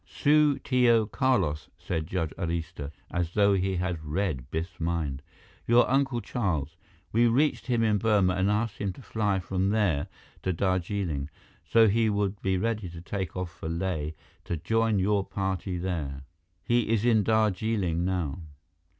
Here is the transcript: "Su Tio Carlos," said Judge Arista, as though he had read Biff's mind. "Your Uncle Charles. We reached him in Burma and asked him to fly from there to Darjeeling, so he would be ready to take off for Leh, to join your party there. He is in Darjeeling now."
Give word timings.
"Su 0.03 0.57
Tio 0.57 1.05
Carlos," 1.05 1.69
said 1.77 2.07
Judge 2.07 2.31
Arista, 2.35 2.89
as 3.11 3.35
though 3.35 3.53
he 3.53 3.75
had 3.75 4.03
read 4.03 4.49
Biff's 4.49 4.79
mind. 4.79 5.21
"Your 5.67 5.87
Uncle 5.87 6.21
Charles. 6.21 6.75
We 7.11 7.27
reached 7.27 7.67
him 7.67 7.83
in 7.83 7.99
Burma 7.99 8.33
and 8.33 8.49
asked 8.49 8.79
him 8.79 8.93
to 8.93 9.01
fly 9.03 9.37
from 9.37 9.69
there 9.69 10.07
to 10.41 10.53
Darjeeling, 10.53 11.29
so 11.63 11.87
he 11.87 12.09
would 12.09 12.41
be 12.41 12.57
ready 12.57 12.89
to 12.89 12.99
take 12.99 13.35
off 13.37 13.51
for 13.55 13.69
Leh, 13.69 14.09
to 14.45 14.57
join 14.57 14.97
your 14.97 15.23
party 15.23 15.77
there. 15.77 16.23
He 16.63 16.89
is 16.89 17.05
in 17.05 17.21
Darjeeling 17.23 18.03
now." 18.03 18.39